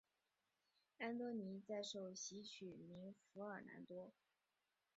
[0.97, 4.09] 安多尼在受洗取名福尔南多。